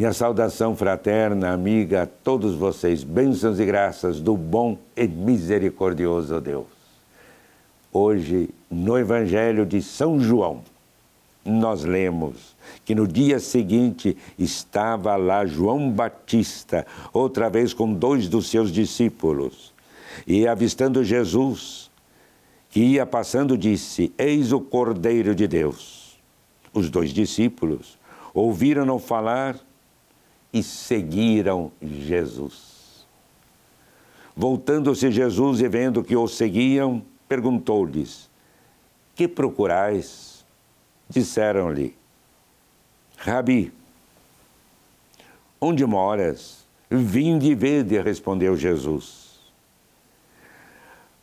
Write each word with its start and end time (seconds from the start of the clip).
Minha 0.00 0.14
saudação 0.14 0.74
fraterna, 0.74 1.52
amiga, 1.52 2.04
a 2.04 2.06
todos 2.06 2.54
vocês, 2.54 3.04
bênçãos 3.04 3.60
e 3.60 3.66
graças 3.66 4.18
do 4.18 4.34
bom 4.34 4.78
e 4.96 5.06
misericordioso 5.06 6.40
Deus. 6.40 6.64
Hoje, 7.92 8.48
no 8.70 8.96
Evangelho 8.96 9.66
de 9.66 9.82
São 9.82 10.18
João, 10.18 10.62
nós 11.44 11.84
lemos 11.84 12.56
que 12.82 12.94
no 12.94 13.06
dia 13.06 13.38
seguinte 13.38 14.16
estava 14.38 15.16
lá 15.16 15.44
João 15.44 15.90
Batista, 15.90 16.86
outra 17.12 17.50
vez 17.50 17.74
com 17.74 17.92
dois 17.92 18.26
dos 18.26 18.48
seus 18.48 18.72
discípulos, 18.72 19.74
e 20.26 20.48
avistando 20.48 21.04
Jesus, 21.04 21.90
que 22.70 22.80
ia 22.80 23.04
passando, 23.04 23.54
disse: 23.54 24.10
Eis 24.16 24.50
o 24.50 24.62
Cordeiro 24.62 25.34
de 25.34 25.46
Deus. 25.46 26.18
Os 26.72 26.88
dois 26.88 27.10
discípulos 27.10 27.98
ouviram-no 28.32 28.98
falar 28.98 29.56
e 30.52 30.62
seguiram 30.62 31.70
Jesus. 31.80 33.06
Voltando-se 34.36 35.10
Jesus 35.10 35.60
e 35.60 35.68
vendo 35.68 36.02
que 36.02 36.16
o 36.16 36.26
seguiam, 36.26 37.04
perguntou-lhes: 37.28 38.28
Que 39.14 39.28
procurais? 39.28 40.44
Disseram-lhe: 41.08 41.96
Rabi, 43.16 43.72
onde 45.60 45.84
moras? 45.84 46.60
Vinde 46.92 47.50
e 47.50 47.54
vede, 47.54 48.00
respondeu 48.00 48.56
Jesus. 48.56 49.38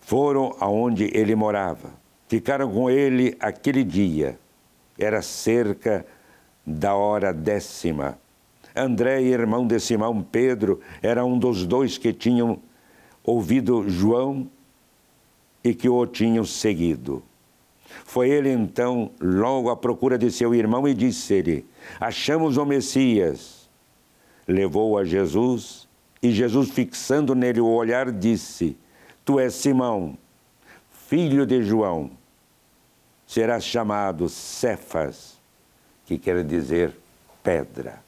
Foram 0.00 0.56
aonde 0.60 1.10
ele 1.12 1.34
morava. 1.34 1.90
Ficaram 2.28 2.70
com 2.70 2.88
ele 2.88 3.36
aquele 3.40 3.82
dia. 3.82 4.38
Era 4.96 5.22
cerca 5.22 6.06
da 6.64 6.94
hora 6.94 7.32
décima 7.32 8.16
André, 8.76 9.22
irmão 9.22 9.66
de 9.66 9.80
Simão 9.80 10.22
Pedro, 10.22 10.80
era 11.02 11.24
um 11.24 11.38
dos 11.38 11.66
dois 11.66 11.96
que 11.96 12.12
tinham 12.12 12.58
ouvido 13.24 13.88
João 13.88 14.46
e 15.64 15.74
que 15.74 15.88
o 15.88 16.06
tinham 16.06 16.44
seguido. 16.44 17.22
Foi 18.04 18.28
ele 18.28 18.50
então 18.50 19.10
logo 19.18 19.70
à 19.70 19.76
procura 19.76 20.18
de 20.18 20.30
seu 20.30 20.54
irmão 20.54 20.86
e 20.86 20.92
disse-lhe: 20.92 21.64
Achamos 21.98 22.58
o 22.58 22.66
Messias. 22.66 23.66
Levou 24.46 24.98
a 24.98 25.04
Jesus 25.04 25.88
e 26.22 26.30
Jesus, 26.30 26.70
fixando 26.70 27.34
nele 27.34 27.60
o 27.60 27.66
olhar, 27.66 28.12
disse: 28.12 28.76
Tu 29.24 29.40
és 29.40 29.54
Simão, 29.54 30.18
filho 31.08 31.46
de 31.46 31.62
João. 31.62 32.10
Serás 33.26 33.64
chamado 33.64 34.28
Cefas, 34.28 35.38
que 36.04 36.18
quer 36.18 36.44
dizer 36.44 36.94
pedra 37.42 38.06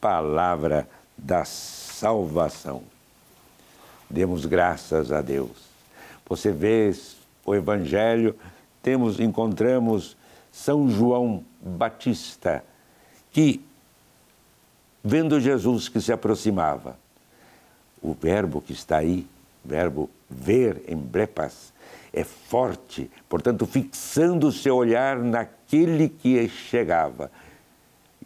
palavra 0.00 0.88
da 1.16 1.44
salvação. 1.44 2.82
Demos 4.08 4.46
graças 4.46 5.10
a 5.10 5.20
Deus. 5.20 5.66
Você 6.28 6.50
vê 6.52 6.92
o 7.44 7.54
Evangelho, 7.54 8.36
temos, 8.82 9.20
encontramos 9.20 10.16
São 10.52 10.88
João 10.88 11.44
Batista, 11.60 12.64
que, 13.32 13.64
vendo 15.02 15.40
Jesus 15.40 15.88
que 15.88 16.00
se 16.00 16.12
aproximava, 16.12 16.96
o 18.02 18.12
verbo 18.12 18.60
que 18.60 18.72
está 18.72 18.98
aí, 18.98 19.26
verbo 19.64 20.10
ver 20.28 20.82
em 20.88 20.96
brepas, 20.96 21.72
é 22.12 22.24
forte, 22.24 23.10
portanto, 23.28 23.66
fixando 23.66 24.48
o 24.48 24.52
seu 24.52 24.76
olhar 24.76 25.18
naquele 25.18 26.08
que 26.08 26.48
chegava 26.48 27.30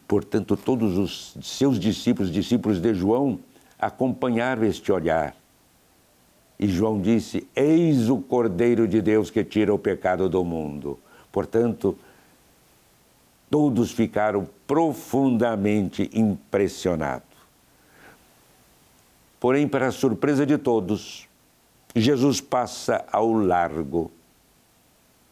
portanto, 0.00 0.56
todos 0.56 0.98
os 0.98 1.36
seus 1.42 1.78
discípulos, 1.78 2.30
discípulos 2.30 2.80
de 2.80 2.94
João, 2.94 3.38
acompanharam 3.78 4.64
este 4.64 4.90
olhar. 4.92 5.34
E 6.58 6.66
João 6.66 7.00
disse: 7.00 7.46
Eis 7.54 8.08
o 8.08 8.18
Cordeiro 8.18 8.88
de 8.88 9.00
Deus 9.02 9.30
que 9.30 9.44
tira 9.44 9.72
o 9.74 9.78
pecado 9.78 10.28
do 10.28 10.44
mundo. 10.44 10.98
Portanto, 11.30 11.96
todos 13.50 13.92
ficaram 13.92 14.48
profundamente 14.66 16.10
impressionados. 16.12 17.26
Porém, 19.38 19.68
para 19.68 19.88
a 19.88 19.92
surpresa 19.92 20.46
de 20.46 20.56
todos, 20.56 21.28
Jesus 21.94 22.40
passa 22.40 23.04
ao 23.12 23.32
largo, 23.32 24.10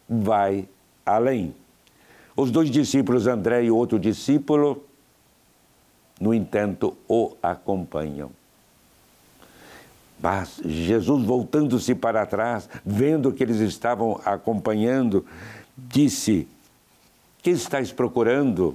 vai 0.09 0.69
além. 1.05 1.55
Os 2.37 2.51
dois 2.51 2.71
discípulos, 2.71 3.27
André 3.27 3.65
e 3.65 3.71
outro 3.71 3.99
discípulo, 3.99 4.85
no 6.21 6.35
entanto, 6.35 6.97
o 7.09 7.37
acompanham. 7.43 8.31
Mas 10.21 10.61
Jesus, 10.65 11.25
voltando-se 11.25 11.95
para 11.95 12.25
trás, 12.25 12.69
vendo 12.85 13.33
que 13.33 13.43
eles 13.43 13.61
estavam 13.61 14.21
acompanhando, 14.25 15.25
disse: 15.77 16.49
Que 17.43 17.51
estáis 17.51 17.93
procurando? 17.93 18.73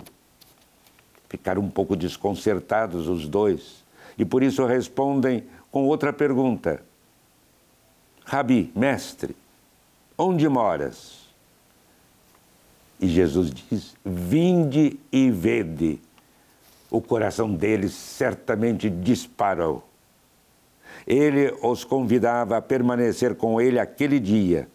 Ficaram 1.28 1.62
um 1.62 1.70
pouco 1.70 1.96
desconcertados 1.96 3.08
os 3.08 3.28
dois 3.28 3.84
e 4.18 4.26
por 4.26 4.44
isso 4.44 4.66
respondem 4.66 5.46
com 5.72 5.86
outra 5.86 6.12
pergunta: 6.12 6.84
Rabi, 8.26 8.72
mestre, 8.76 9.36
onde 10.18 10.48
moras? 10.48 11.29
E 13.00 13.08
Jesus 13.08 13.52
diz: 13.52 13.96
Vinde 14.04 15.00
e 15.12 15.32
vede. 15.32 16.02
O 16.92 17.02
coração 17.02 17.54
deles 17.54 17.94
certamente 17.94 18.90
disparou. 18.90 19.88
Ele 21.06 21.56
os 21.62 21.84
convidava 21.84 22.58
a 22.58 22.62
permanecer 22.62 23.36
com 23.36 23.62
ele 23.62 23.80
aquele 23.80 24.20
dia, 24.20 24.68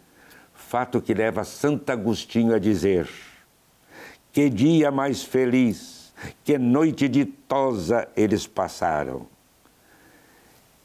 fato 0.54 1.00
que 1.00 1.12
leva 1.12 1.44
Santo 1.44 1.90
Agostinho 1.90 2.54
a 2.54 2.58
dizer: 2.58 3.08
Que 4.32 4.48
dia 4.48 4.90
mais 4.90 5.22
feliz, 5.22 6.12
que 6.42 6.56
noite 6.56 7.08
ditosa 7.08 8.08
eles 8.16 8.46
passaram. 8.46 9.26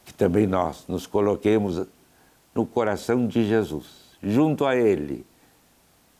Que 0.05 0.13
também 0.13 0.45
nós 0.45 0.85
nos 0.87 1.05
coloquemos 1.05 1.87
no 2.53 2.65
coração 2.65 3.27
de 3.27 3.47
Jesus, 3.47 3.85
junto 4.21 4.65
a 4.65 4.75
Ele, 4.75 5.25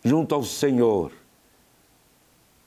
junto 0.04 0.36
ao 0.36 0.44
Senhor. 0.44 1.12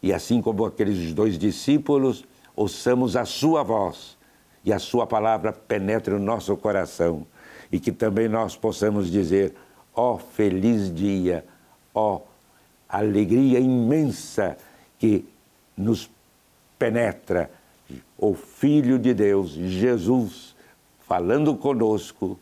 E 0.03 0.13
assim 0.13 0.43
como 0.43 0.65
aqueles 0.65 1.13
dois 1.13 1.39
discípulos, 1.39 2.25
ouçamos 2.57 3.17
a 3.17 3.25
sua 3.25 3.63
voz 3.63 4.17
e 4.65 4.73
a 4.73 4.79
sua 4.79 5.07
palavra 5.07 5.53
penetre 5.53 6.13
no 6.13 6.21
nosso 6.21 6.57
coração 6.57 7.27
e 7.73 7.81
que 7.81 7.91
também 7.91 8.29
nós 8.29 8.55
possamos 8.55 9.11
dizer: 9.11 9.55
ó 9.95 10.15
oh, 10.15 10.19
feliz 10.19 10.95
dia, 10.95 11.45
ó 11.95 12.17
oh, 12.17 12.23
alegria 12.89 13.59
imensa 13.59 14.59
que 14.99 15.25
nos 15.77 16.11
penetra, 16.79 17.51
o 18.19 18.35
Filho 18.35 18.99
de 18.99 19.15
Deus, 19.15 19.51
Jesus, 19.51 20.55
falando 21.01 21.57
conosco, 21.57 22.39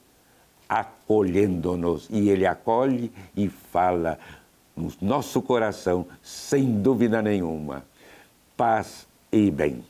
acolhendo-nos. 0.68 2.08
E 2.10 2.28
Ele 2.28 2.46
acolhe 2.46 3.12
e 3.36 3.48
fala 3.48 4.18
no 4.80 4.92
nosso 5.00 5.42
coração, 5.42 6.06
sem 6.22 6.80
dúvida 6.80 7.20
nenhuma. 7.20 7.84
Paz 8.56 9.06
e 9.30 9.50
bem. 9.50 9.84